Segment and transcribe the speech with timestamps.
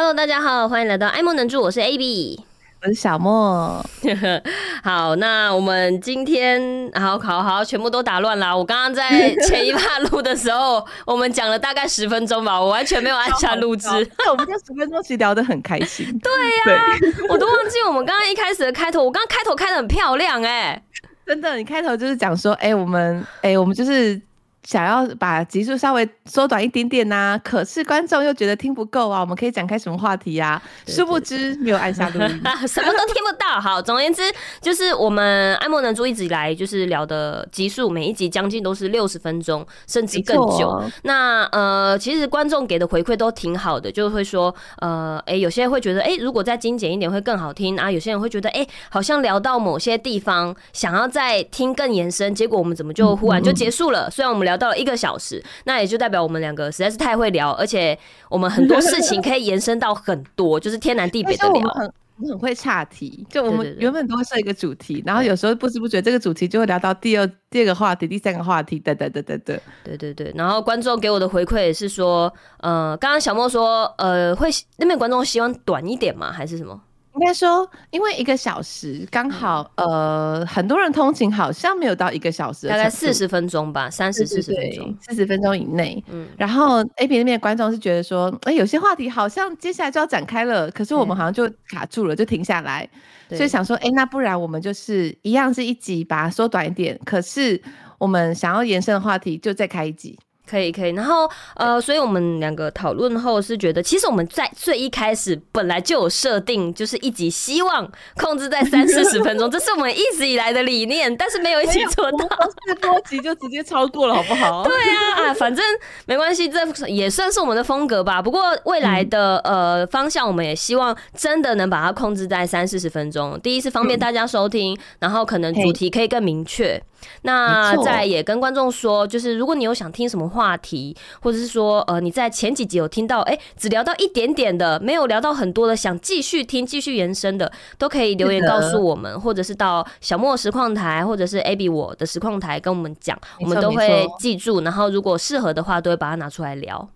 [0.00, 2.40] Hello，大家好，欢迎来到爱莫能助，我是 AB，
[2.82, 3.84] 我是小莫。
[4.84, 8.56] 好，那我们今天好好好，全部都打乱啦。
[8.56, 13.88] 我刚刚在前一趴录的时候， 我们讲了大概十分钟吧，我完全没有按下录制。
[14.18, 16.06] 那我们这十分钟其实聊得很开心。
[16.22, 16.84] 对呀、啊，
[17.28, 20.82] 我都忘记我们刚刚一开始的开头，我刚刚开头开的很漂亮哎、欸，
[21.26, 24.22] 真的，你开头就是讲说，哎、欸，我们，哎、欸，我们就是。
[24.68, 30.62] 想要把集数稍微缩短一点点呐、啊，可是观众又觉得听不够啊，我们可以展开什么话题呀、啊？
[30.86, 32.28] 殊不知没有按下录音，
[32.68, 33.58] 什么都听不到。
[33.58, 34.20] 好，总而言之，
[34.60, 40.78] 就是我们爱莫能助一直以来就是聊的集数，每一集将近都是六十分钟，甚至更久。
[41.04, 47.90] 那呃，其实观众给的回馈都挺好的，就会说呃，哎、欸，有些人会觉得哎、欸，如果再精简一点会更好听啊。
[47.90, 54.08] 有些人会觉得哎、欸，好像聊到某些地方，想要再听更延伸，结果我们怎么就忽然就结束了？
[54.08, 54.57] 嗯嗯虽然我们聊。
[54.58, 57.98] 到了一个小时，那也就代表我们两个实在是太会聊，而且
[58.28, 61.62] 我们很多事情可以延伸到很多， 就是天南地北的聊。
[61.62, 69.60] 我很，会岔题，就我们原本都会设一个主题，然后有时候不知不觉这个主题就会聊到第二第二个话题、第三个话题，等等等等等。
[69.84, 76.32] 对对对，然后观众给我的回馈也是说，呃，刚刚小莫说，呃，会那边观众希望短一点吗？
[76.32, 76.80] 还是什么？
[77.14, 86.02] 应该说，因为一个小时刚好，呃，很多人通勤好像没有到一个小时，大概四十分钟吧，三十四十分钟，四十分钟以内。
[86.10, 92.88] 嗯，然后 A P 那边的观众是觉得说，哎、欸，有些话题好像接下来就要展开了，可是我们好像就卡住了，就停下来，
[93.30, 97.60] 所以想说，哎、欸，那不然我们就是一样是一集，把它缩短一点，可是
[97.98, 100.16] 我们想要延伸的话题就再开一集。
[100.48, 112.26] 可以可以，然后呃，所以我们两个讨论后是觉得，其实我们在最一开始本来就有设定，就是一集希望控制在 三四十分钟，这是我们一直以来的理念，但是没有一起做到，
[112.66, 114.64] 四多集就直接超过了，好不好？
[114.64, 115.64] 对啊，啊，反正
[116.06, 118.22] 没关系，这也算是我们的风格吧。
[118.22, 123.38] 不过未来的呃方向，我们也希望真的能把它控制在三四十分钟。
[123.40, 126.82] 第一是方便大家收听，然后可能主题可以更明确。
[127.22, 146.88] 那再也跟观众说，就是如果你有想听什么话题，或者是说呃你在前几集有听到，哎、欸，只聊到一点点的，没有聊到很多的，想继续听、继续延伸的，都可以留言告诉我们，或者是到小莫实况台，或者是 AB 我的实况台跟我们讲，我们都会记住，然后如果适合的话，都会把它拿出来聊。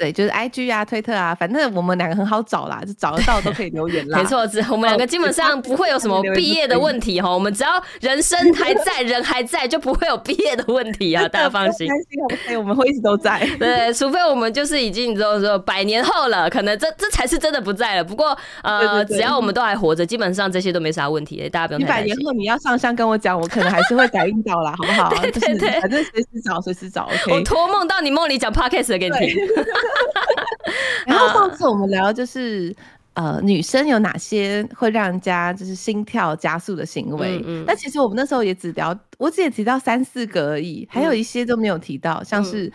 [0.00, 4.16] 对，就是 I G 啊、推特啊，反正我们两个很好找啦，就找得到都可以留言啦。
[4.22, 7.30] 没错，只我们两个基本上不会有什么毕业的问题哈。
[7.30, 11.86] 我们只要人生还在，人还在，就不会有毕业的问题啊， 大家放心。
[11.86, 13.46] 担心，OK，我们会一直都在。
[13.60, 18.02] 对，除非我们就是已经你知道说百年后了，可能这这才是真的不在了。
[18.02, 22.06] 不过呃只要我们都还活着，基本上这些都没啥问题，大家不用太担心。
[22.06, 25.10] 一百年后你要上香跟我讲，我可能还是会感应到啦，好不好？
[25.20, 27.02] 对对对，就是、反正随时找，随时找。
[27.02, 29.36] OK，我托梦到你梦里讲 Podcast 给你听。
[31.06, 32.74] 然后上次我们聊就是
[33.14, 37.42] 呃，女生有哪些会让人家就是心跳加速的行为？
[37.44, 42.72] 嗯，但其实我们那时候也只聊，我只也提到三四个而已，还有一些都没有提到，像是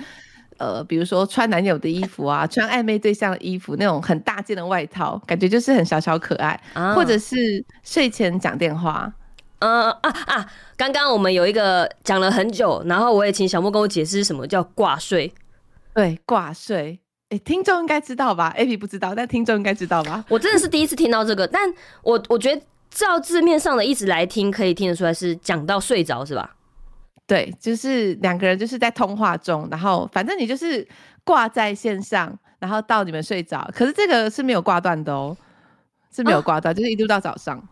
[0.58, 6.60] 呃，比如说穿男友的衣服啊，穿暧昧对象的衣服，那种很大件的外套，感觉就是很小巧可爱，
[6.96, 9.12] 或者是睡前讲电话。
[9.60, 10.46] 嗯啊啊！
[10.76, 15.34] 刚刚我们有一个讲了很久，然后我也请小莫跟我解释什么叫挂睡。
[15.94, 17.00] 对，挂睡。
[17.40, 20.24] 听众应该知道吧？A P 不知道，但听众应该知道吧？
[20.30, 21.74] 我真的是第一次听到这个，但
[22.04, 26.56] 我我觉得照字面上的一直来听，可以听得出来是讲到睡着是吧？
[27.28, 30.88] 对，就是两个人就是在通话中，然后反正你就是
[31.24, 33.68] 挂在线上，然后到你们睡着。
[33.74, 35.36] 可是这个是没有挂断的哦，
[36.14, 37.68] 是没有挂断、啊，就是一路到早上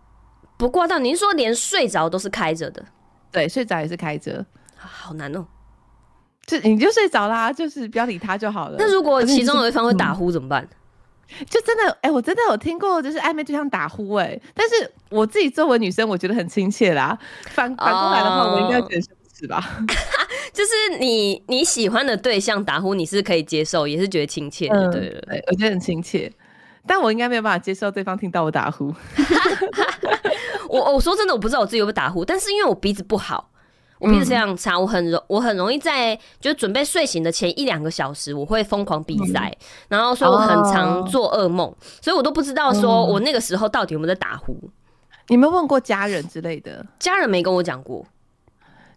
[0.58, 1.04] 不挂断。
[1.04, 2.84] 您说连睡着都是开着的？
[3.32, 4.44] 对，睡着也是开着，
[4.76, 5.46] 好难哦。
[6.46, 8.76] 就你就睡着啦，就是不要理他就好了。
[8.78, 10.68] 那如果其中有一方会打呼怎么办？
[11.50, 17.18] 就真的哎、欸，我真的有听过，就是暧昧对象打呼哎、欸，但是我自己作为女生，我觉得很亲切啦。
[17.50, 19.02] 反反过来的话，我应该觉得
[19.34, 19.80] 是吧？
[20.54, 26.32] 就是你你喜欢的对象打呼，你是可以接受，也是觉得亲切的，对对对，我觉得很亲切。
[26.86, 28.94] 但我应该没有办法接受对方听到我打呼。
[30.70, 33.50] 我我说真的，我不知道我自己有没有打呼，但是因为我鼻子不好。
[34.04, 39.58] 我平时非常差，我很容我很容易在就准备睡醒的前一两个小时，我会疯狂鼻塞、嗯，
[39.88, 44.56] 然后所以我很常做噩梦、哦，所以我都不知道说我那个时候到底有没有在打呼。
[45.30, 46.86] 你有没有问过家人之类的？
[47.00, 48.06] 家人没跟我讲过。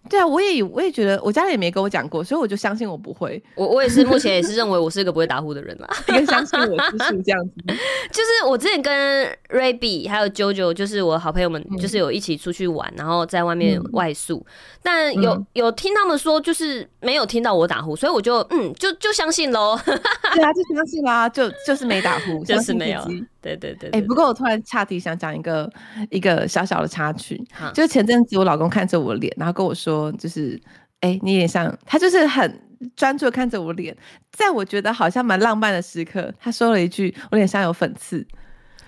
[0.08, 3.43] 对啊，我也我也觉得，我家里也没跟我讲过，所以我就相信我不会。
[3.55, 7.55] 我我也是，目前也是认为我是一个不会打呼的人啦， 应该相信我是这样子。
[8.12, 14.47] 就是我之前跟 Rayby 还有 JoJo，就是我好朋友们，就是有一起出去玩，嗯、然后在外面外宿，嗯、
[14.82, 19.79] 但有、嗯、有听他们说，就是没有听到我打呼，所以我就嗯，就就相信喽。
[19.87, 23.00] 对啊，就相信啦，就就是没打呼，就是没有。
[23.43, 25.70] 对对对，哎、欸，不过我突然岔题，想讲一个
[26.11, 27.41] 一个小小的插曲，
[27.73, 30.60] 就是前阵子我老公看着我脸，然后跟我说，就是，
[31.00, 32.60] 哎、欸，你脸上，他就是很
[32.94, 33.96] 专注的看着我脸，
[34.32, 38.26] 在我觉得好像蛮浪漫的时刻，他说了一句，我脸上有粉刺。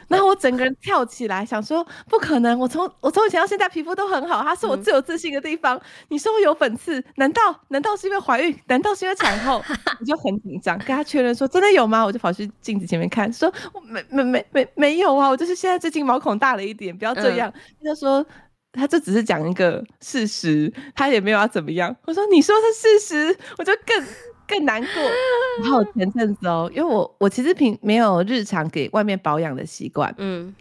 [0.09, 5.77] 然后我整个人跳起来，想说不可能，我从我从以前到现在皮肤都很好，它是我最有自信的地方。
[5.77, 8.59] 嗯、你说我有粉刺，难道难道是因为怀孕？
[8.69, 9.63] 难道是因为产后？
[10.01, 12.03] 我就很紧张，跟他确认说真的有吗？
[12.03, 13.53] 我就跑去镜子前面看，说
[13.85, 17.53] 没没没没没有啊，我就是现在最近毛孔大了一点，不要这样。
[17.55, 18.25] 嗯、他就说
[18.79, 21.95] 他就只是讲一个事实，他也没有要怎么样。
[22.07, 24.07] 我说你说是事实，我就更。
[24.51, 25.03] 更难过。
[25.61, 30.55] 然后前阵子哦，因为我我其实平没有日常给外面保养的习惯，嗯。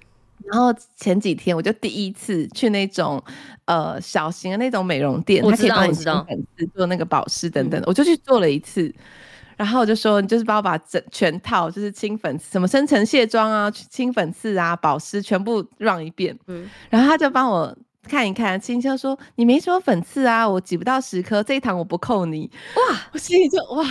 [0.44, 3.24] 然后前几天我就第一次去那种
[3.64, 8.94] 呃小型的那种美容店，他可以帮你清粉刺、做那个保湿等等，嗯、我就去做了一次。
[9.56, 16.38] 然后我就说，你就是帮我把整全套，就是清粉刺、什么深层卸妆啊、清粉刺啊、保湿全部 run 一遍。
[16.48, 16.70] 嗯。
[16.90, 17.74] 然后他就帮我。
[18.08, 23.86] 看一看，青青说：“你没什么粉刺啊，我挤不到十颗，这一堂我不扣你。”哇， 我心里就哇，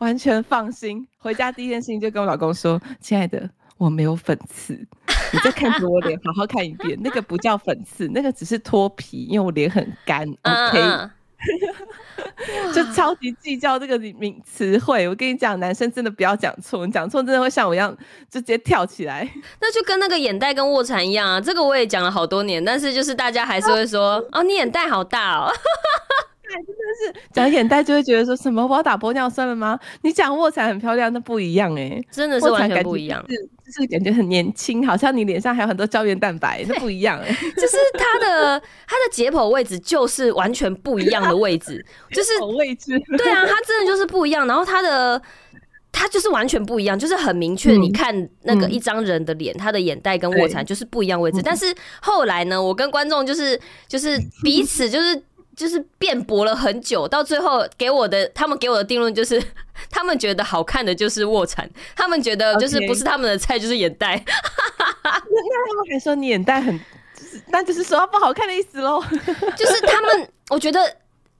[0.00, 1.06] 完全放心。
[1.18, 4.74] 回家第一件事情就跟我老公说：“亲爱的，我没有粉刺，
[5.32, 11.10] 你再看着我脸，好好看一遍，那个不叫粉刺，那个只是脱皮，因为我脸很干。” OK。
[11.44, 12.72] Uh uh.
[12.72, 17.94] 就超级计较这个名词汇，我跟你讲，男生真的不要讲错，你讲错真的会像我一样
[18.30, 19.28] 就直接跳起来。
[19.60, 25.52] 那就跟那个眼袋跟卧蚕一样啊，这个我也讲了好多年，但是就是大家还是会说，哦， 哦，你眼袋好大哦。
[26.52, 29.78] 真的是讲眼袋就会觉得说什么我要打玻尿酸了吗？
[30.02, 45.20] 你讲卧蚕很漂亮，那不一样哎、欸，真的是完全不一样，是就是感觉很年轻，好像你脸上还有很多胶原蛋白，那不一样哎、欸， 就是它的它的解剖位置就是完全不一样的位置， 就是位置，对啊，它真的就是不一样，然后它的
[45.90, 53.58] 它就是完全不一样，就是很明确，你看那个一张人的脸，他、嗯、的眼袋跟卧蚕就是不一样位置，但是后来呢，我跟观众就是
[53.88, 55.22] 就是彼此就是。
[55.56, 59.42] 就是辩驳了很久，到最后给我的，他们给我的定论就是，
[59.90, 64.22] 他们觉得好看的就是卧蚕，他们觉得就是不是他们的菜就是眼袋。
[64.26, 66.78] 那 那他们还说你眼袋很，
[67.14, 69.02] 就是那就是说不好看的意思喽。
[69.56, 70.96] 就是他们，我觉得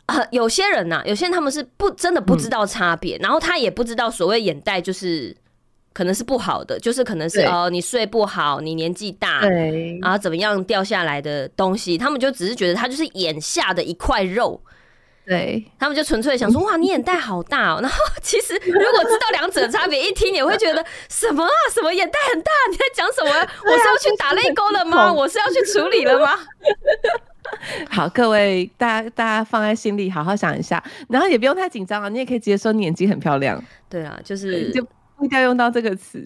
[0.07, 5.37] 呃有些人呐、啊，有些人他们是不真的不知道差别，嗯、然后他也不知道所谓眼袋就是。
[5.95, 14.61] 可能是不好的，就是可能是哦，你睡不好，你年纪大，对，然后怎么样掉下来的东西，他们就只是觉得它就是眼下的一块肉，
[15.25, 17.79] 对，他们就纯粹想说 哇，你眼袋好大哦。
[17.81, 23.31] 然后其实如果知道两者的差别，一听也会觉得什么啊，什么眼袋很大，你在讲什么？
[23.65, 25.13] 我是要去打泪沟了吗？
[25.13, 26.37] 我是要去处理了吗？
[27.89, 33.63] 好，各位大家大家放在心里，好好想一下，然后也不用太紧张啊，你也可以直接说你眼睛很漂亮。
[33.89, 34.85] 对啊，就是就。
[35.21, 36.23] 一定要用到这个词，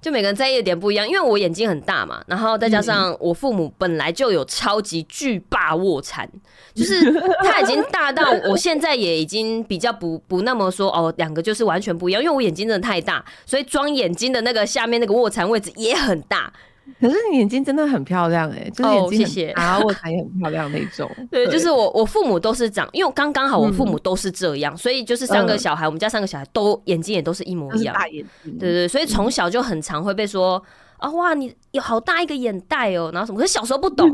[0.00, 1.06] 就每个人在意的点不一样。
[1.06, 6.28] 因为我眼睛很大嘛，然后再加上我父母本来就有超级巨霸卧蚕，
[6.74, 7.12] 就是
[7.42, 12.22] 他已经大到我现在也已经比较不不那么说哦，两个就是完全不一样。
[12.22, 16.52] 因为我眼睛真的太大，所以装眼睛的那个下面那个卧蚕位置也很大。
[17.00, 21.10] 可是你眼睛真的很漂亮哎、欸，就是眼睛谢谢，然后卧蚕也很漂亮那种。
[21.30, 28.58] 对，就是我我父母都是长，因为刚刚好我父母都是这样，嗯、所以就是三个小孩，嗯、我们家三个小孩都眼睛也都是一模一样，大眼睛。
[28.58, 30.62] 对，对对，所以从小就很常会被说。
[30.98, 33.38] 啊、哦、哇，你有好大一个眼袋哦，然后什么？
[33.38, 34.10] 可是小时候不懂，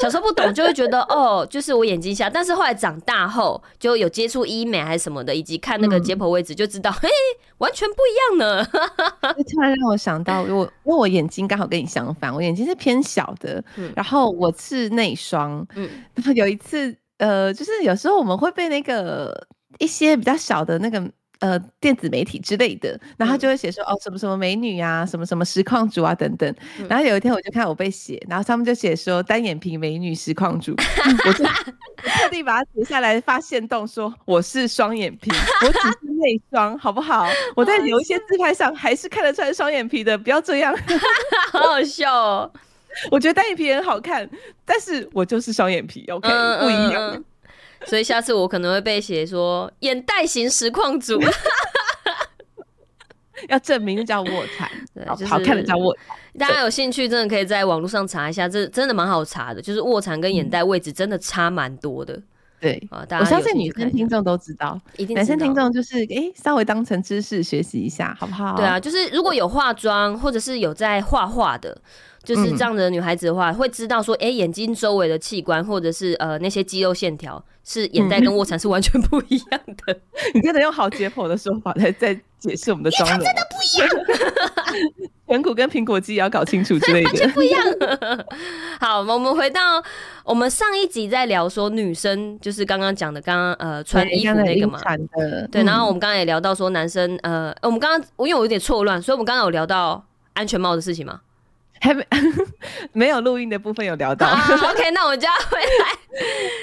[0.00, 2.28] 小时候不懂就会觉得哦，就是我眼睛瞎。
[2.28, 8.64] 但是后来长大后就有接触医美还是什么的，以及看那个解剖位置，就知道，嘿、嗯，完全不一样呢。
[9.50, 19.46] 突然让我想到，我因为我眼睛刚好跟你相反，我眼睛是偏小的，嗯、然后我是内双，嗯，然后有一次，呃，就是有时候我们会被那个
[19.78, 21.02] 一些比较小的那个。
[21.40, 26.54] 呃，电子媒体之类的，然后他就会写说、嗯、哦，什么什么美女啊，什么什么实况主啊等等。
[26.78, 30.74] 嗯、然后有一天我就看我被写，然后他们就写说单眼皮美女实况主，
[31.26, 35.30] 我就特地把它截下来发现动说我是双眼皮，
[35.62, 37.26] 我只是内双，好不好？
[37.56, 40.76] 我在有一些自拍上还是看得出来双眼皮的，不要这样，
[41.50, 42.50] 好好笑哦。
[43.10, 44.28] 我觉得单眼皮很好看，
[44.66, 46.28] 但是我就是双眼皮，OK，
[46.60, 47.24] 不一样。
[47.86, 51.20] 所以下次我可能会被写说眼袋型实况组，
[53.48, 56.16] 要证明叫卧蚕， 对，就是好看的叫卧蚕。
[56.38, 62.22] 大家有兴趣，真的可以在网络上查一下，这真的蛮好查的，就是卧蚕跟眼袋位置真的差蛮多的。
[62.60, 68.54] 对，我相信女生听众都知道，一定男生听众就是哎、欸，稍微当成知识学习一下，好不好？
[68.54, 71.80] 对啊，就是如果有化妆或者是有在画画的，
[72.22, 79.92] 就是这样的女孩子的话，嗯、会知道说，哎、欸，眼睛周围的器官或者是呃那些肌肉线条是眼袋跟卧蚕是完全不一样的。
[79.92, 80.00] 嗯、
[80.34, 83.88] 你真的用好解剖的说法来在解释我们的妆容，真的不一样。
[85.26, 87.62] 颧骨跟苹果肌也要搞清楚之类的，完全不一样。
[88.80, 89.82] 好，我们回到
[90.24, 94.80] 我们上一集在聊说女生，就是刚刚讲的，刚刚呃穿衣服那个嘛，
[95.52, 95.62] 对。
[95.62, 101.20] 然后我们刚刚也聊到说男生，呃，我们刚刚因为我有点错乱，所以我们刚刚有聊到安全帽的事情吗？
[101.80, 102.06] 还没
[102.92, 104.28] 没有录音的部分有聊到。
[104.70, 105.58] OK，那我就要回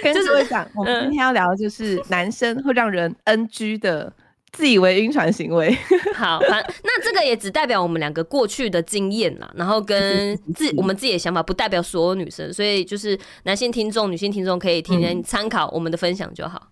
[0.05, 4.13] 来，就是我讲，我们今天要聊的就是男生会让人 NG 的。
[4.53, 5.77] 自以为晕船行为，
[6.15, 16.69] 好，反那这个也只代表我们两个过去的经验啦，然后跟自我们自己的想法，不代表所有女生，所以就是男性听众、女性听众可以听听参考我们的分享就好。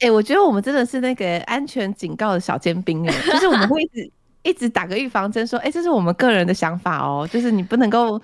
[0.00, 4.10] 哎、欸，我觉得我们真的是那个安全警告的小尖兵哎，就是我们会一直
[4.42, 8.20] 一直打个预防针，说，哎、欸，这是我们个人的想法哦、喔，就是你不能够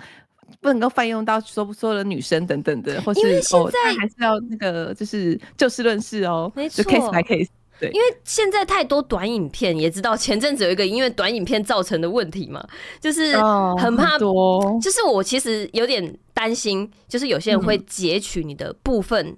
[0.61, 3.21] 不能够泛用到说所有的女生等等的，或是
[3.55, 7.49] 哦，还是要那个就是就事论事哦，没错，case by case。
[7.81, 12.65] 对，因为现在太多短影片，也知道前阵子有一个因为短影片造成的问题嘛，
[13.01, 13.37] 就是
[13.77, 14.79] 很怕多。
[14.81, 19.37] 就是我其实有点担心，就是有些人会截取你的部分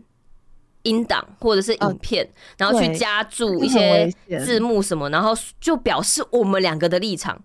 [0.87, 4.11] 音档或者是影片，然后去加注一些
[4.45, 7.39] 字幕什么，然后就表示我们两个的立场。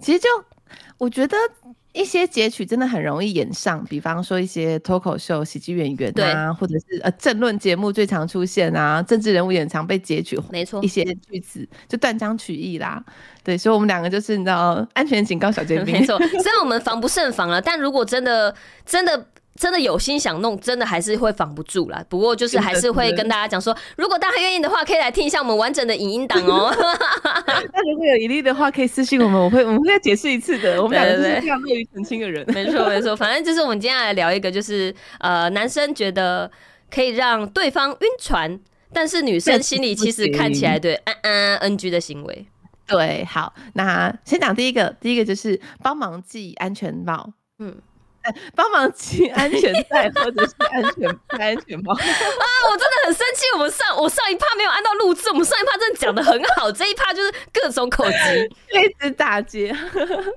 [0.00, 0.28] 其实就
[0.98, 1.36] 我觉得。
[1.94, 13.02] 一些截取真的很容易演上，比方说一些脱口秀喜剧演员啊，或者是呃政论节目最常出现啊，政治人物也常被截取，没错，一些句子就断章取义啦。
[13.42, 16.16] 对，所以我们两个就是你知道安全警告小尖兵， 没错。
[16.18, 18.54] 虽然我们防不胜防了，但如果真的
[18.86, 19.26] 真的。
[19.58, 22.02] 真的有心想弄，真的还是会防不住啦。
[22.08, 26.72] 不过就是还是会跟大家讲说，如果大家愿意的话，可以来听一下我们完整的影音档哦。
[27.72, 30.80] 那如果有疑虑的话，可以私信我们，我会我们会再解释一次的。
[30.80, 32.46] 我们两个是非常乐于澄清的人。
[32.54, 36.48] 没错没错，反正就是我们今天来聊一个，就是呃，男生觉得
[36.88, 38.60] 可以让对方晕船，
[38.92, 42.46] 但是女生心里其实看起来 对嗯嗯 NG 的行为。
[42.86, 47.32] 对，好，那先讲第一个，第一个就是帮忙系安全帽。
[47.58, 47.74] 嗯。
[48.54, 51.98] 帮忙系安全带或者是安全戴安全帽 啊！
[51.98, 58.44] 我真的很生气，我们上我上一趴没有按到录制，我们上一趴真的讲的很好，这一趴就是各种口技，
[58.78, 59.74] 一直打结。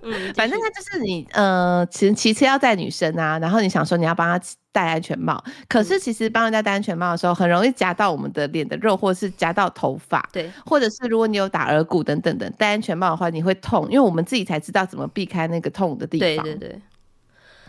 [0.03, 16.45] 嗯，反正他就是你呃，骑骑车要带女生啊，然后你想说你要帮她戴安全帽，可是其实帮人家戴安全帽的时候，很容易夹到我们的脸的肉，或者是夹到头发，对，或者是如果你有打耳骨等等的，戴安全帽的话你会痛，因为我们自己才知道怎么避开那个痛的地方。
[16.45, 16.81] 对对对。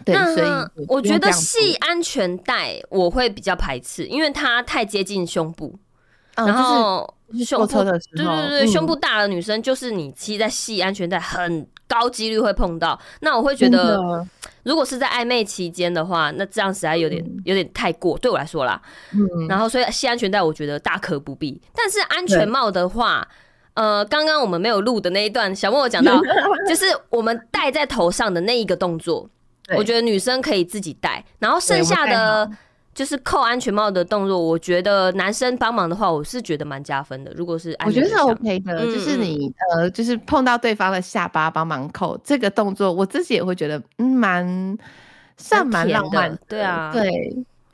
[0.06, 5.78] 那所以我觉得系安全带我会比较排斥，因为它太接近胸部，
[6.34, 12.98] 然后胸部对对对，胸部大的女生就是你骑在系安全带，很高几率会碰到。
[13.20, 14.26] 那我会觉得，
[14.64, 18.80] 如果是在暧昧期间的话，那这样实在有点有点太过，对我来说啦。
[19.12, 21.60] 嗯然后所以系安全带我觉得大可不必。
[21.74, 23.26] 但是安全帽的话，
[23.74, 26.20] 呃，刚刚我们没有录的那一段，小莫有讲到，
[26.68, 29.28] 就是我们戴在头上的那一个动作。
[29.76, 32.50] 我觉得女生可以自己戴，然后剩下的
[32.94, 34.38] 就是扣安全帽的动作。
[34.38, 37.32] 我觉得男生帮忙的话，我是觉得蛮加分的。
[37.34, 44.78] 如果是安全，我觉得是 OK 的，嗯、就是你呃，就是碰到对方的下巴帮忙扣这个动作，我自己也会觉得嗯，蛮
[45.36, 46.38] 算蛮浪漫的。
[46.46, 47.10] 对啊，对，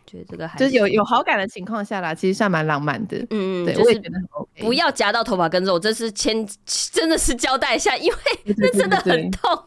[0.06, 3.16] 觉得这个还就是有有好感的情况下啦，其实算蛮浪漫的。
[3.30, 4.62] 嗯嗯，对，我也觉得很 OK。
[4.62, 6.46] 不要夹到头发跟肉，这是牵
[6.92, 8.16] 真的是交代一下，因为
[8.56, 9.64] 那真的很痛。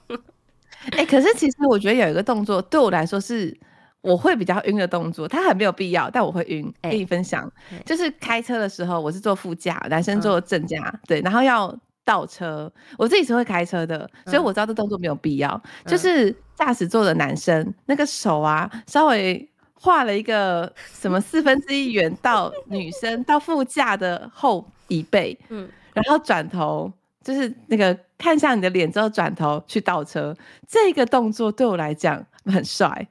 [0.92, 3.56] 哎、欸，可是其实我觉得有一个动作对我来说是
[4.02, 6.74] 我会比较晕的动作，它很没有必要，但我会晕。
[6.82, 11.74] 跟你分享，欸、就是开车的时候，我是坐副驾，男生坐正驾，嗯、对，然后要
[12.04, 15.62] 倒车，我自己是会开车的，所以我知道这动作没有必要。
[15.86, 26.92] 嗯、就是驾驶座的男生那个手啊，稍微画了一个什么四分之一圆到女生到副驾的后椅背，嗯，然后转头。
[27.24, 30.36] 就是那个看向你的脸之后转头去倒车，
[30.68, 33.08] 这个动作对我来讲很帅。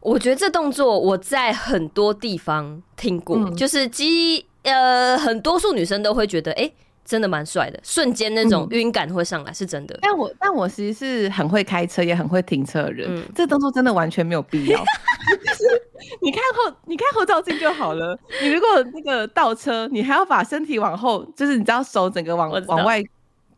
[0.00, 6.74] 我觉得这动作我在很多地方听过，嗯、就是基呃很多数女生都会觉得，哎、欸，
[7.04, 9.94] 真的蛮帅的，瞬间那种晕感会上来，是真的。
[9.96, 14.78] 嗯、但我但我其实是很会开车，也很会停车的人，嗯、这动作真的完全没有必要。
[14.78, 15.82] 就是
[16.22, 18.18] 你看后你看后照镜就好了。
[18.40, 23.02] 你如果那个倒车，你还要把身体往后，就是你知道手整个往往外。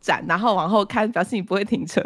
[0.01, 2.01] 展，然后往后看，表示你不会停车。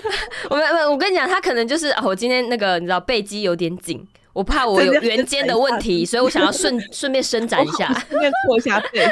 [0.48, 9.04] 我们我跟你讲，他可能就是、哦、我今天那个你知道背肌有点紧，我怕我有圆肩的问题，所以我想要顺顺便伸展一下，顺便扩一下背，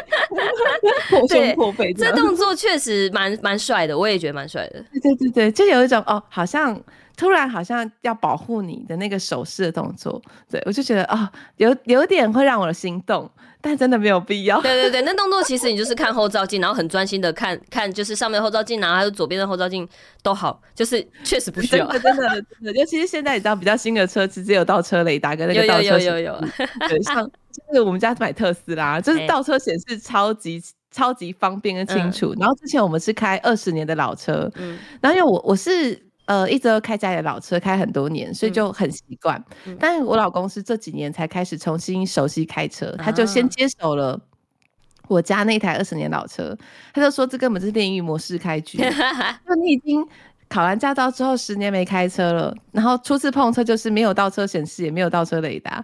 [1.11, 1.93] 扩胸扩背。
[1.93, 4.85] 这动作确实蛮蛮帅的，我也觉得蛮帅的。
[4.93, 6.81] 对对对对，就有一种哦，好像
[7.19, 13.29] 突然好像要保护你的那个手势的动作，对我就觉得哦，有有点会让我的心动。
[13.61, 14.61] 但真的没有必要。
[14.61, 19.87] 对对对，那动作其实你就是看后照镜，然后很专心的看看， 就是上面后照镜，然后还有左边的后照镜
[20.23, 21.85] 都好，就是确实不需要。
[21.91, 26.41] 真的真的真的， 尤其是现在你知道比较新的车直接有倒车雷达跟那个倒车有有有有有。
[26.89, 32.33] 对，像 就是我们家买特斯拉，就是倒车显示超级、欸、超级方便跟清楚。
[32.39, 36.01] 然后之前我们是开二十年的老车，嗯，然后因为我我是。
[36.29, 39.43] 呃，一直都开家里的老车，开很多年，所以就很习惯。
[39.65, 44.21] 嗯、但是我老公是这几年才开始重新熟悉开车，嗯、他就先接手了
[45.09, 46.55] 我家那台二十年老车，
[46.93, 48.77] 他就说这根本是电驭模式开局。
[49.49, 50.07] 就你已经
[50.51, 55.83] 考完驾照之后十年没开车了，然后初次碰车就是没有倒车显示，也没有倒车雷达。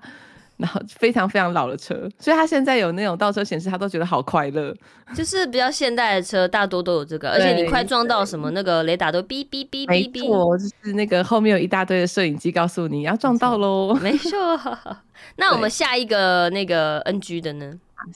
[0.56, 4.74] 然后非常非常老的车，所以他现在有那种倒车显示，他都觉得好快乐。
[5.14, 10.20] 就是比较现代的车，大多都有这个，而且你快撞到什么，那个雷达都哔哔哔哔哔。
[10.22, 13.94] 没错，就是那个后面有一大堆的摄影机告诉你要撞到喽。
[13.94, 14.58] 没错。
[15.36, 17.72] 那我们下一个那个 NG 的呢？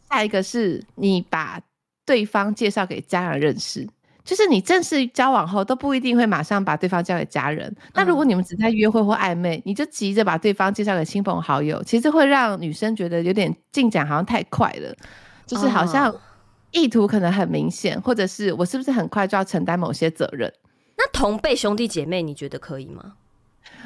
[0.09, 1.61] 下一个是你把
[2.07, 3.87] 对方介绍给家人认识。
[4.29, 7.75] 就是你正式交往后都不一定会马上把对方交给家人。
[7.95, 14.95] 那如果你们只在约会或暧昧，你就急着把对方介绍给亲朋好友，其实会让女生觉得有点进展好像太快了，
[15.47, 16.15] 就是好像
[16.73, 20.53] 意图可能很明显，或者是我是不是很快就要承担某些责任？
[20.99, 23.15] 那同辈兄弟姐妹你觉得可以吗？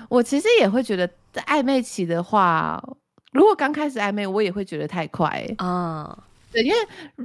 [0.08, 2.82] 我其实也会觉得在暧昧期的话，
[3.30, 6.18] 如果刚开始暧昧，我也会觉得太快啊。
[6.52, 6.76] 对，因为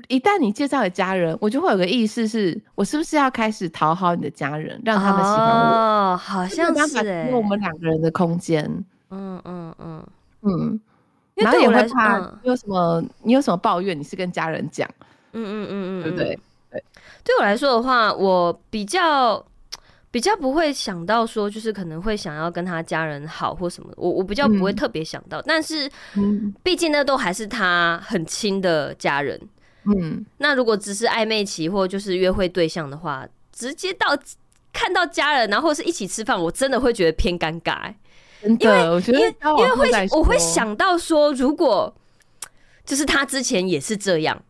[0.07, 6.13] 一旦你介绍给家人，我就会有个意识是，我是不是要开始讨好你的家人，让他们喜欢我？
[6.13, 8.63] 哦，好像是哎，因为我们两个人的空间。
[9.09, 10.03] 嗯嗯嗯
[10.41, 10.79] 嗯，
[11.35, 14.89] 然后也会怕你有什么，你有什么抱怨，你是跟家人讲。
[15.33, 16.39] 嗯嗯嗯嗯，对不对？
[16.71, 16.83] 对，
[17.23, 19.45] 对我来说的话，我比较。
[20.09, 25.89] 比较不会想到说，就是可能会想要跟他家人好或什么，我我比较不会特别想到，嗯、但是，
[26.63, 29.39] 毕竟那都还是他很亲的家人，
[29.83, 34.17] 嗯，那如果只是暧昧期或就是约会对象的话，直接到
[34.71, 37.95] 看到家人，然后是一起吃饭，我真的会觉得偏尴尬、欸，
[38.41, 41.93] 真的，我觉得因为因为会我会想到说，如果
[42.85, 44.41] 就是他之前也是这样。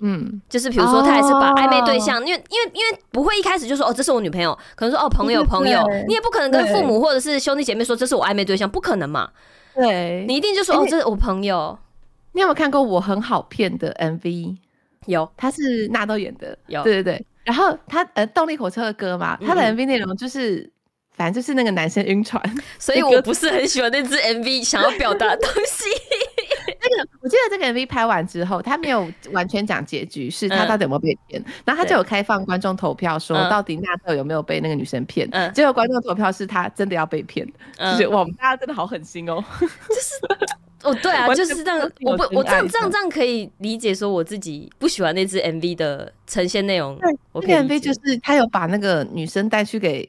[0.00, 9.30] 嗯，就是比如说，他还是把暧昧对象，因为因为因为不会一开始就说哦，这是我女朋友，可能说哦，朋友朋友，你也不可能跟父母或者是兄弟姐妹说这是我暧昧对象，不可能嘛。
[9.74, 11.78] 对，你一定就说哦，这是我朋友。
[12.32, 14.56] 你有没有看过我很好骗的 MV？
[15.06, 16.58] 有，他是纳豆演的。
[16.66, 17.26] 有，对对对。
[17.44, 20.68] 然后他呃，动力火车的歌嘛，他的 MV 内容就是，
[21.12, 22.42] 反正就是那个男生晕船，
[22.80, 25.84] 所以我不是很喜欢那支 MV 想要表达的东西。
[26.80, 31.40] 那个，我记得这个 MV 拍完之后，他没有完全讲结局，是他到底有没有被骗。
[31.42, 35.28] 嗯、然后他就有开放观众投票，说到底纳豆有没有被那个女生骗。
[35.32, 37.46] 嗯、结果观众投票是他真的要被骗，
[37.78, 39.42] 嗯、就是哇，我们大家真的好狠心哦。
[39.60, 40.14] 就是
[40.82, 41.90] 哦，对啊，就是这样。
[42.02, 46.98] 我不，我这样这样这样可以理解说，我自己不喜欢那支 MV 的呈现内容。
[47.32, 50.06] 我那个 MV 就是他有把那个女生带去给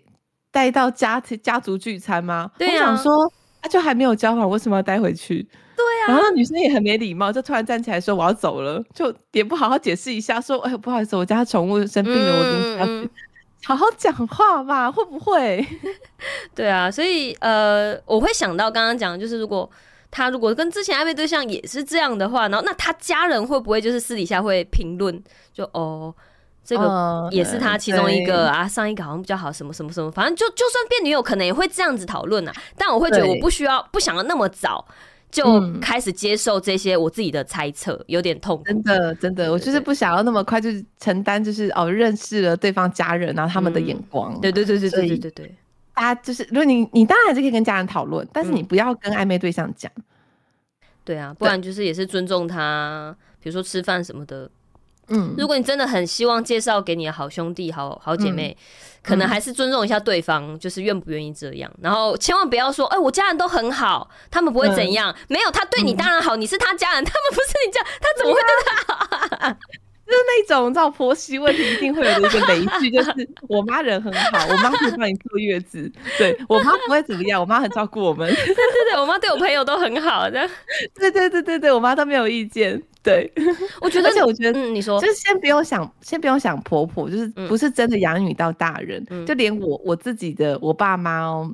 [0.52, 2.52] 带到家家族聚餐吗？
[2.58, 5.48] 对啊，我想说他就还没有交往，为什么要带回去？
[5.76, 13.10] 对呀、啊，然后女生也很没礼貌，就突然站起来说我要走了，就也不好好解释一下，说哎，不好意思，我家宠物生病了，嗯、我等一下去。
[13.66, 15.66] 好好讲话吧，会不会？
[16.54, 19.68] 对啊，所以呃，我会想到刚刚讲，就是如果
[20.12, 25.20] 他如果跟之前暧昧对象也是这样的话，然后那他家人会不会就是私底下会评论，
[25.52, 26.14] 就哦，
[26.64, 32.54] 这个也是他其中一个、嗯、啊，上一个好像比较好，什么什么什么，反正就就算变女友，可能也会这样子讨论啊。
[32.78, 34.86] 但我会觉得我不需要，不想要那么早。
[35.32, 35.44] 就
[35.80, 38.62] 开始接受这些我自己的猜测，有点痛。
[38.66, 44.40] 真的真的，我就是不想要那么快就承担，就是哦认识了对方家人，然后他们的眼光。
[44.40, 45.56] 对对对对对对对。
[45.94, 49.92] 大家就是，如果你你当然还是可以跟家人讨论，但是你不要跟暧昧对象讲。
[51.04, 54.50] 对啊，不然就是也是尊重他，比如说吃饭什么的。
[55.08, 58.56] 嗯，如果你真的很希望介绍给你的好兄弟、好好姐妹。
[58.60, 58.64] 嗯
[59.06, 65.12] 可能还是尊重一下对方，嗯、就是愿不愿意这样，然后千万不要说，哎、欸，我家人都很好，他们不会怎样。
[65.12, 69.46] 嗯、没有，他对你当然好，嗯、你是他家人，他们不是你家，他怎么会对他好？
[69.46, 69.50] 啊、
[70.08, 75.88] 就是那种，你知道婆媳问题一定会有的一个雷句，就是我妈人很好，我妈会帮你坐月子，
[76.18, 78.28] 对我妈不会怎么样，我妈很照顾我们。
[78.34, 78.56] 对对
[78.92, 80.50] 对，我妈对我朋友都很好的。
[81.00, 82.82] 对对对对对，我妈都没有意见。
[83.06, 83.32] 对，
[83.80, 91.54] 我觉得，而且我觉得，嗯，你说，就是先不用想，先不用想婆婆，就是不是真的养女到大人，嗯、就连我我自己的我爸妈哦，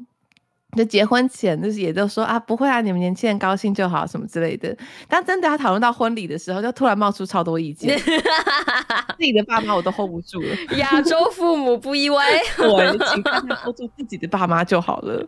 [0.78, 4.74] 就结婚前就是也都说啊，不会啊，你们年轻人高兴就好什么之类的。
[5.10, 10.56] 但真的要讨论到婚礼的时候，就突然冒出超多意见， 自己的爸妈我都 hold 不住了。
[10.80, 12.26] 亚洲父母不意外，
[12.60, 15.28] 我，请大家 hold 住自己的爸妈就好了。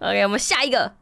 [0.00, 0.92] OK，我们下一个，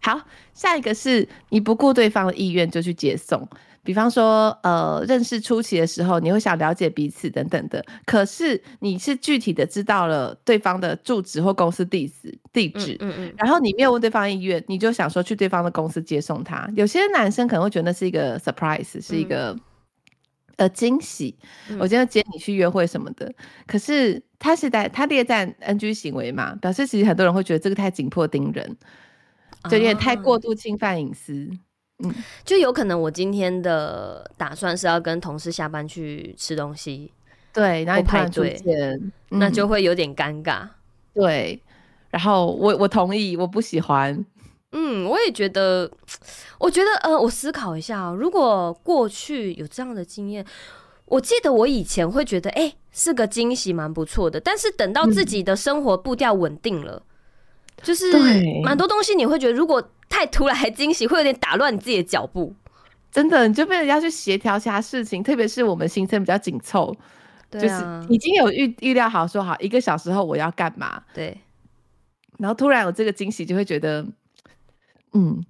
[0.00, 0.18] 好，
[0.54, 3.46] 下一个是你不顾对方的意愿就去接送。
[3.86, 7.82] 比方说，呃，认识初期的时候，你会想了解彼此等等的。
[8.04, 16.68] 可是你是具体的知道了对方的住址或公司地址地址，嗯嗯，嗯，然后你没有问对方意愿，你就想说去对方的公司接送他。
[16.74, 19.60] 有些男生可能会觉得那是一个 surprise，是一个、嗯、
[20.56, 21.38] 呃惊喜。
[21.78, 23.32] 我今天接你去约会什么的，
[23.66, 28.76] 可是他是在他列在 NG 行为嘛，表示其实很多人会觉得这个太紧迫盯人，
[29.70, 31.48] 就有点太过度侵犯隐私。
[31.52, 31.65] 啊
[32.04, 37.12] 嗯，就有可能我今天的打算是要跟同事下班去吃东西，
[37.52, 38.60] 对，然后排队，
[39.30, 40.62] 那就会有点尴尬。
[40.62, 40.70] 嗯，
[41.14, 41.62] 对，
[42.10, 44.24] 然后我我同意，我不喜欢。
[44.72, 45.90] 嗯，我也觉得，
[46.58, 50.44] 我觉得呃，我思考一下哦，如果过去有这样的经验，
[51.06, 54.38] 我记得我以前会觉得，哎，是个惊喜，蛮不错的。
[54.38, 57.15] 但是等到自己的生活步调稳定了，嗯，
[57.82, 58.12] 就是
[58.62, 62.54] 蛮多东西你会觉得，如果太突然还惊喜，会有点打乱你自己的脚步。
[63.10, 66.94] 真的，你就被人家去协调其他事情，特别是我们行程比较紧凑，
[67.50, 67.74] 就是
[68.08, 71.02] 已经有预预料好说好一个小时后我要干嘛。
[71.14, 71.36] 对，
[72.38, 74.06] 然后突然有这个惊喜，就会觉得，
[75.12, 75.44] 嗯。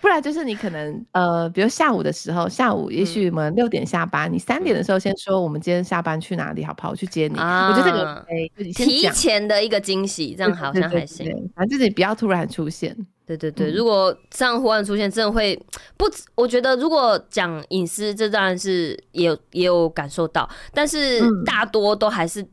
[0.00, 6.90] 不然就是你可能呃，比如下午的时候，下午也许我们六点下班，嗯、你三点的时候先说我们今天下班去哪里，好不好？
[6.90, 7.38] 我去接你。
[7.38, 11.26] 啊、我觉得这个提前的一个惊喜，这样好像还行。
[11.54, 12.96] 反正自己不要突然出现。
[13.26, 15.54] 对对对，嗯、如果这样忽然出现，真的会
[15.96, 16.06] 不？
[16.34, 22.44] 我觉得如果讲隐私，这当然是也有也有感受到，但是大多都还是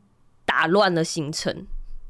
[0.45, 1.65] 打乱了行程。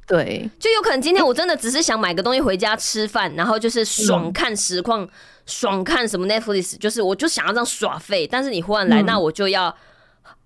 [0.08, 5.10] 对，就有可能今天我真的只是想买个东西回家吃饭，然后就是爽看实况，嗯、
[5.46, 8.26] 爽看什么 Netflix，就是我就想要这样耍废。
[8.26, 9.76] 但是你忽然来，嗯、那我就要，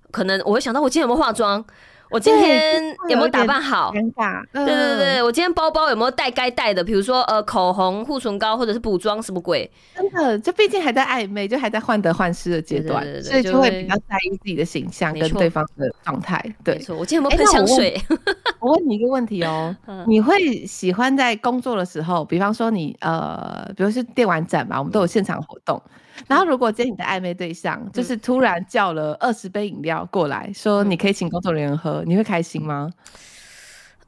[0.09, 1.63] 可能我会想到我今天有没有化妆。
[2.11, 3.91] 我今天有没有打扮好？
[3.93, 4.43] 尴尬。
[4.53, 6.83] 对对对，我今天包包有没有带该带的？
[6.83, 9.69] 比如说呃，口红、护唇膏或者是补妆什么鬼？
[9.95, 16.43] 真的，就毕竟还在暧昧，就还在患得患失的阶段，所以就会比较在意自己的形象跟对方的状态。
[16.63, 16.97] 对，没错。
[16.97, 17.99] 我今天有没有喷香水？
[18.59, 25.81] 我问你一个问题哦， 你会喜欢在工作的时候，比方说你呃，比如是电玩展嘛，我们都有现场活动。
[26.27, 32.91] 然后，如果今天你的暧昧对象就是突然叫了二十杯饮料过来说，你可以请工作人员喝，你会开心吗？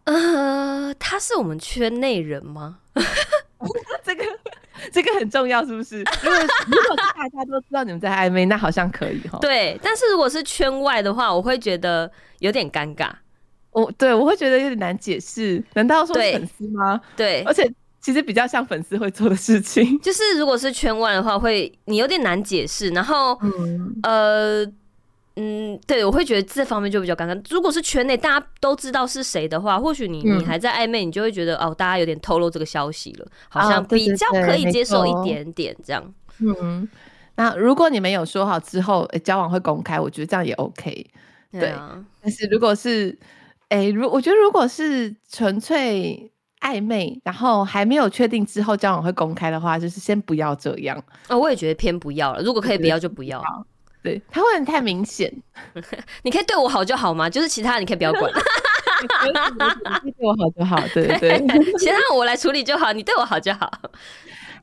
[0.05, 2.79] 呃，他是我们圈内人吗？
[4.03, 4.23] 这个
[4.91, 5.99] 这个很重要，是不是？
[5.99, 9.39] 如果如果大家都知道你们在暧昧，那好像可以哈。
[9.41, 13.09] 对，但是如果是圈外的话，我会觉得有点尴尬。
[13.71, 15.63] 我对我会觉得有点难解释。
[15.73, 16.99] 难道说粉丝吗？
[17.15, 17.71] 对，而且。
[18.03, 22.89] 其实比较像粉丝会做的事情，就是如果是圈外的话，会你有点难解释。
[22.89, 24.65] 然后，嗯呃，
[25.35, 27.43] 嗯，对，我会觉得这方面就比较尴尬。
[27.49, 36.13] 如果是圈内大家都知道是谁的话，或许你你还在暧昧，你就会觉得哦，大家有点透露这个消息了，好像比较可以接受一点点这样。
[36.39, 36.87] 嗯，
[37.35, 41.05] 那如果你们有说好之后交往会公开，我觉得这样也 OK。
[41.51, 43.17] 对啊，但是如果是
[43.69, 46.29] 哎，如我觉得如果是纯粹。
[46.63, 50.97] 暧昧，然后还没有确定之后交往会公开的话，就是先不要这样。
[51.27, 52.41] 哦，我也觉得偏不要了。
[52.41, 53.43] 如果可以不要就不要。
[54.03, 55.33] 对，他会很太明显。
[56.23, 57.29] 你可以对我好就好嘛？
[57.29, 58.31] 就是其他你可以不要管。
[60.03, 61.39] 你对我好就好，对对对。
[61.79, 63.71] 其他我来处理就好，你对我好就好。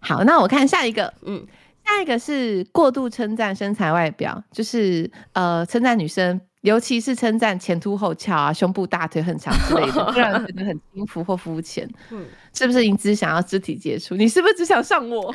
[0.00, 1.46] 好，那我看下一个，嗯，
[1.86, 6.40] 下一个是过度称赞身材外表，就是呃称赞女生。
[6.62, 11.88] 尤其是称赞前凸后翘啊，胸部大腿很长之类的， 会让人觉得很轻浮或肤浅。
[12.10, 14.14] 嗯，是不是你只想要肢体接触？
[14.14, 15.34] 你是不是只想上我？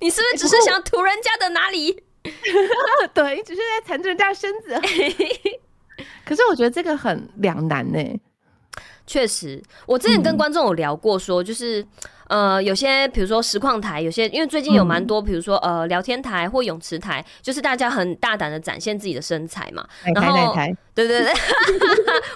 [0.00, 2.02] 你是不是只是想涂人家的哪里？
[3.14, 4.80] 对，你只是在缠着人家的身子。
[6.24, 8.20] 可是我觉得这个很两难呢。
[9.06, 11.86] 确实，我之前跟观众有聊过，说就是。
[12.26, 19.86] 呃，有些比如说实况台，有些因为最近有蛮多，比如说呃聊天台或泳池台，就是大家很大胆的展现自己的身材嘛。
[20.14, 20.54] 然后，
[20.94, 21.28] 对对对，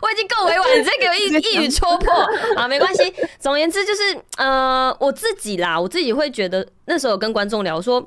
[0.02, 2.12] 我已经够委婉，你再给我一一语戳破
[2.54, 3.10] 啊，没关系。
[3.40, 4.02] 总而言之，就是
[4.36, 8.06] 呃我自己啦，我自己会觉得那时候有跟观众聊说，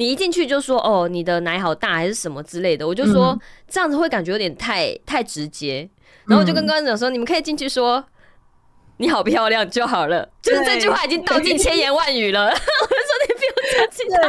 [0.00, 5.86] 你一进去就说哦你的奶好大还是什么之类的，我就说这样子会感觉有点太太直接，
[6.26, 8.02] 然后我就跟观众说，你们可以进去说。
[9.00, 12.44] 你好漂亮就好了，就是这句话已经道尽千言万语了。
[12.52, 13.50] 我就说你不用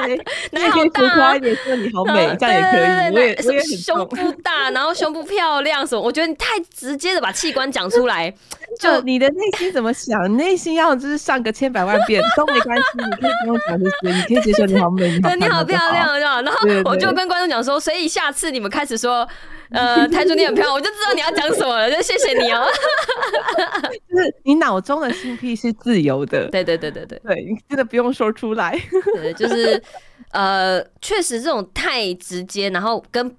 [0.07, 0.15] 对，
[0.51, 3.13] 奶好大，一点说你好美， 这样也可以。
[3.13, 6.01] 我也我也很胸部大，然后 胸部漂亮什么？
[6.01, 8.33] 我觉得你太直接的把器官讲出来，
[8.79, 10.37] 就你的内心怎么想？
[10.37, 16.41] 内心要就是上个千百万遍都没关系，你可以不用讲这些，你可以直接受你好美，你好，你好漂亮？
[16.45, 19.27] 然后我就跟观众讲说，所以下次你们开始说。
[19.71, 22.65] 呃，台主你很漂亮， 我就知道你要讲什么了，就谢谢你哦。
[24.09, 28.77] 就是你脑中的性癖是自由的，对对对对对，对，你真的不用说出来。
[29.15, 29.81] 对，就是
[30.31, 33.33] 呃，确实这种太直接，然后跟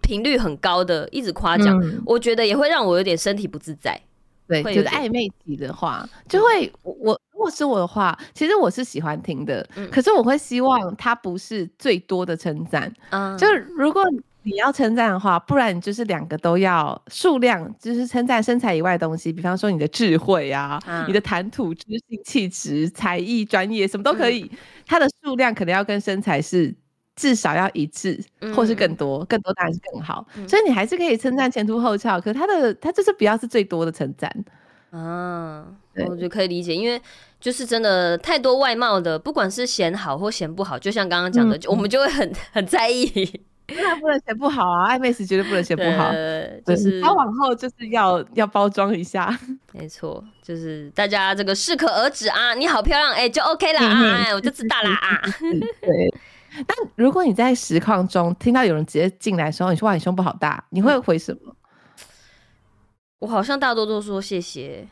[0.00, 4.00] 频率很高的一直夸奖，嗯、我觉得也会让我有点身体不自在。
[4.48, 12.90] 对，就是暧昧期的话，就会我如果是我的话，其实我是喜欢听的，嗯、可是我会希望它不是最多的称赞。
[13.10, 14.02] 嗯，就是如果。
[14.42, 24.42] 你要称赞的话，不然你就是两个都要数量，就是称赞身材以外的东西，比方说你的智慧啊，啊你的谈吐、知性、气质、才艺、专业，什么都可以。
[24.50, 26.74] 嗯、它的数量可能要跟身材是
[27.16, 30.26] 至少要一致，嗯、或是更多，更多当然是更好。
[30.36, 34.32] 嗯、所以你还是可以称赞前凸后翘，可是它的它就是不要是最多的称赞。
[34.90, 37.00] 啊，对我觉得可以理解，因为
[37.38, 43.42] 就是真的太多外貌的，不管是嫌好或嫌不好，就像刚刚讲的，嗯、我们就会很 很在意。
[43.76, 46.12] 那不能写不好啊，暧昧时绝对不能写不好。
[46.66, 49.38] 就是他往后就是要要包装一下，
[49.72, 52.54] 没错，就是大家这个适可而止啊。
[52.54, 55.20] 你好漂亮，哎、欸，就 OK 了啊，我就知道了啊。
[55.80, 56.14] 对。
[56.66, 61.54] 但如果你在实况中听到有人直接进来的时候，你说哇，你胸部好大，你会回什么？
[63.20, 64.88] 我好像大多都说谢谢。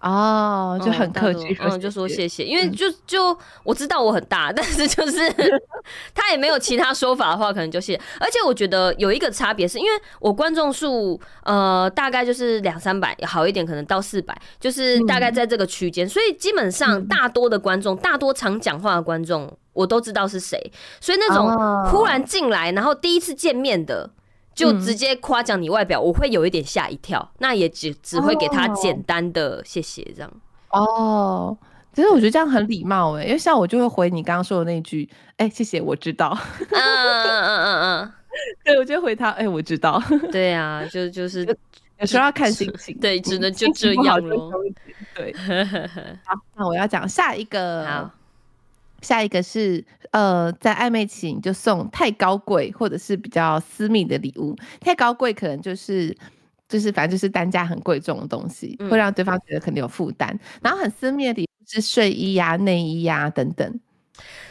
[0.00, 5.20] 哦，就很客气，嗯，就说谢谢，因为就就我知道我很大， 但是就是
[6.14, 8.00] 他也没有其他说法的话，可能就谢谢。
[8.18, 21.46] 而且我觉得有一个差别是，因为我观众数呃大概就是两三百，好一点可能到四百，就是大概在这个区间，所以基本上大多的观众，大多常讲话的观众，我都知道是谁，所以那种
[21.90, 24.08] 忽然进来，然后第一次见面的。
[24.54, 30.30] 就直接夸奖你外表，我会有一点吓一跳，那也只只会给他简单的谢谢这样。
[30.70, 31.56] 哦，
[31.94, 36.36] 其实我觉得这样很礼貌哎，因为像我就会回你刚刚说的那句，哎，谢谢，我知道。
[36.70, 38.12] 嗯嗯嗯嗯嗯，
[38.64, 40.02] 对，我就回他，哎，我知道。
[40.30, 41.44] 对啊，就就是
[41.98, 44.52] 有时候要看心情，对，只能就这样咯。
[45.14, 45.32] 对，
[46.24, 47.86] 好，那我要讲下一个。
[47.86, 48.10] 好。
[49.02, 54.56] 下一个是，呃，在暧昧期你就送太高贵或者是比较私密的礼物。
[54.80, 56.16] 太高贵可能就是
[56.68, 60.28] 就是反正就是单价很贵重的东西，会让对方觉得肯定有负担。
[60.30, 63.80] 嗯、然后很私密的礼物是睡衣呀、啊、内衣呀、啊、等等。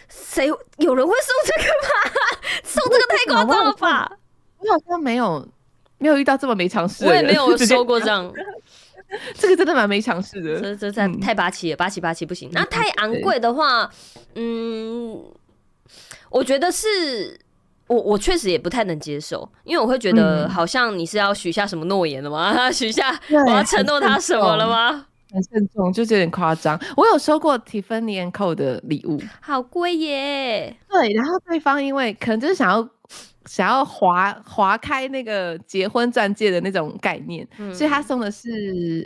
[0.07, 2.11] 谁有人会送这个吗？
[2.63, 4.11] 送这个太夸张了吧？
[4.57, 5.47] 我好像没有
[5.99, 8.33] 没有遇到这么没常识，我也没有 收过这样。
[9.33, 12.49] 这个真的蛮没尝试的，这这太太八七了，八七八七不行。
[12.53, 13.89] 那太昂贵的话，
[14.35, 15.23] 嗯，
[16.29, 17.39] 我觉得是
[17.87, 22.69] 我我确实也不太能接受，因为我会觉得好像你是要许下什么诺言了吗？
[22.71, 25.05] 许下我要承诺他什么了吗？
[25.31, 26.79] 很慎重，就是有点夸张。
[26.97, 30.75] 我有收过 Tiffany & Co 的礼物，好贵耶。
[30.89, 32.89] 对，然后对方因为可能就是想要。
[33.49, 38.47] 想要划划开那个结婚钻戒的那种概念，嗯、所以他送的是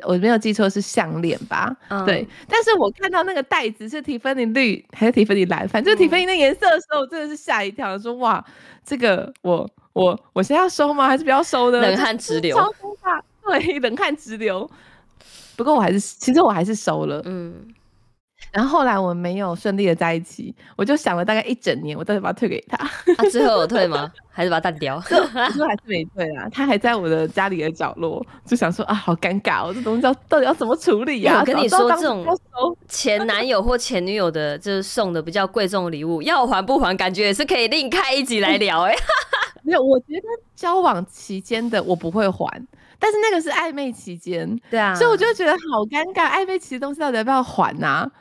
[0.05, 1.73] 我没有记错是项链吧？
[1.87, 2.27] 嗯、对。
[2.45, 8.43] 但是我看到那个袋子是蒂芬尼绿还是蒂芬尼蓝，反正蒂芬尼那颜色的时候，我真的是吓一跳，说哇，
[8.83, 11.07] 这个我我我现在要收吗？
[11.07, 11.79] 还是不要收呢？
[11.79, 12.69] 冷汗直流，超
[13.01, 14.69] 大，对，冷汗直流。
[15.55, 17.73] 不过我还是，其实我还是收了，嗯。
[18.53, 22.77] 然后后来我们没有顺利的在一起，我就想了大概一整年，我到底把它退给他。
[23.17, 24.11] 他、啊、最后有退吗？
[24.29, 24.99] 还是把它淡掉？
[25.01, 31.39] 最后还是没退啊，他还在我的家里的角落，就想说啊，好尴尬，我这东西要到底要怎么处理呀、啊？
[31.41, 32.23] 我跟你说，这种
[32.87, 38.97] 前男友或前女友的，就是送的比较贵重的礼物，要还不还，感觉也是可以另开一集来聊哎、 欸。
[39.63, 42.47] 没有，我觉得交往期间的我不会还，
[42.99, 48.11] 但是那个是暧昧期间，对啊，所以我就觉得好尴尬，暧昧期的东西到底要不要还呢、啊？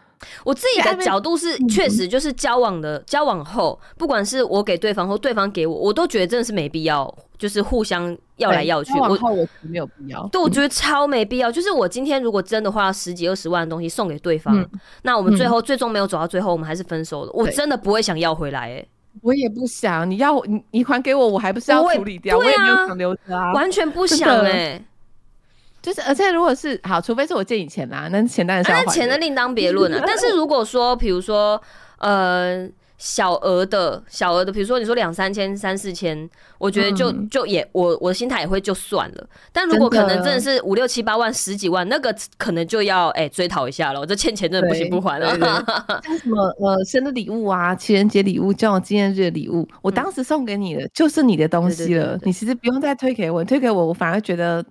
[0.44, 8.92] 我自己的角度是，确实就是交往的交往后，不管是我给对方或对方给我，我都觉得真的是没必要，就是互相要来要去。
[8.94, 11.50] 交往后我没有必要，对，我觉得超没必要。
[11.50, 14.68] 就是我今天如果真的花了十几二十万的东西送给对方，
[15.02, 17.30] 那我们最后最终没有走到最后，我们还是分手了。
[17.32, 18.86] 我真的不会想要回来，哎，
[19.22, 20.08] 我也不想。
[20.10, 22.38] 你要你你还给我，我还不是要处理掉？
[22.38, 24.82] 我也没有想留着啊，完全不想哎。
[25.82, 28.86] 就是，而且如果是好，除非是我借你钱啦，那钱当然是要还的。
[28.86, 30.00] 那钱的另当别论啊。
[30.06, 31.60] 但是如果说，比如说，
[31.98, 32.68] 呃，
[33.02, 39.28] 小额的小额的，比如说你说两三千、三四千，我觉得就、嗯、就也我我的心态也会就算了。
[39.52, 43.98] 但如果可能真的是五六七八万、十几万，那个可能就要哎、欸、追讨一下了。
[43.98, 45.36] 我这欠钱真的不行不还了。
[46.04, 54.64] 像什么呃生日礼物啊、情人节礼物、这种纪念日的礼物，我当时送给你的就是你的东西了，你其实不用再推给我，你推给我我反而觉得。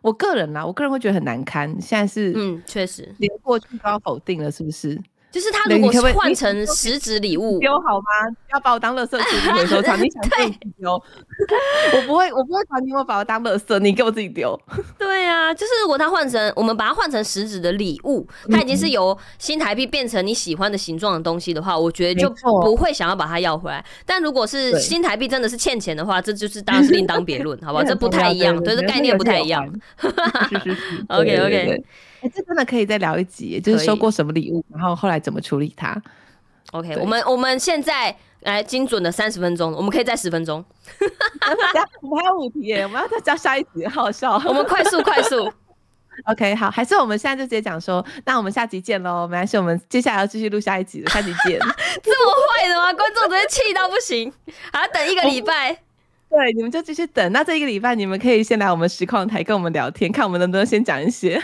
[0.00, 1.68] 我个人啦，我个人会觉得很难堪。
[1.80, 4.96] 现在是，嗯，确实，连过去都要否定了，是不是？
[5.30, 8.36] 就是他如果是换成实质礼物丢好吗？
[8.52, 10.90] 要把我当垃圾处理回收场，你想自己丢？
[11.94, 14.58] 我不会，我不会传你，我把我当垃圾，你给我自己丢。
[14.98, 22.28] 对啊，就是如果他换成我们把它换成实质的礼物，它已经是由新台币变成你喜欢的形状的东西的话，我觉得就
[22.62, 23.84] 不会想要把它要回来。
[24.06, 27.84] 但如果是新台币真的是欠钱的话，这就是当然是另当别论，好不好？
[27.84, 29.70] 这不太一样，对，这概念不太一样。
[31.08, 31.84] OK OK。
[32.20, 36.00] 哎、欸，这真的可以再聊一集，就是收过什么礼物，然后后来怎么处理它。
[36.72, 40.64] OK，我们我们现在来精准的三十分钟，我们可以再十分钟。
[42.02, 44.34] 我们还有五题耶，我们要再加下一集，好笑。
[44.44, 45.50] 我们快速快速。
[46.26, 49.26] OK，好，还是我们现在就直接讲说，那我们下集见喽。
[49.26, 51.60] 没关系，我们接下来要继续录下一集，下集见。
[52.02, 52.92] 这么坏的吗？
[52.92, 54.32] 观众直接气到不行，
[54.72, 55.87] 还要等一个礼拜。
[56.30, 57.32] 对，你们就继续等。
[57.32, 61.40] 那这一个礼拜，你们可以先来我们实况台跟我们聊天，看我们能不能先讲一些。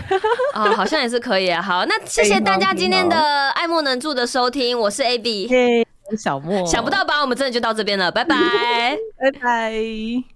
[0.54, 1.60] 哦，好像也是可以啊。
[1.60, 6.66] 好，那谢谢大家今天的爱莫能助的收听，我是 AB，嘿，我是小莫。
[6.66, 7.20] 想不到吧？
[7.22, 8.36] 我们真的就到这边了，拜拜，
[9.18, 10.33] 拜拜。